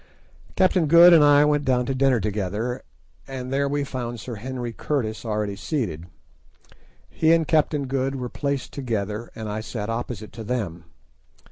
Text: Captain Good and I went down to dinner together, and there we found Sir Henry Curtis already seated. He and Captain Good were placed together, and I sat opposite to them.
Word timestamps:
Captain 0.55 0.87
Good 0.87 1.13
and 1.13 1.23
I 1.23 1.45
went 1.45 1.63
down 1.63 1.85
to 1.85 1.93
dinner 1.93 2.19
together, 2.19 2.81
and 3.27 3.53
there 3.53 3.69
we 3.69 3.83
found 3.83 4.19
Sir 4.19 4.33
Henry 4.37 4.73
Curtis 4.73 5.23
already 5.25 5.55
seated. 5.55 6.07
He 7.07 7.31
and 7.33 7.47
Captain 7.47 7.85
Good 7.85 8.15
were 8.15 8.27
placed 8.27 8.73
together, 8.73 9.29
and 9.35 9.47
I 9.47 9.61
sat 9.61 9.91
opposite 9.91 10.33
to 10.33 10.43
them. 10.43 10.85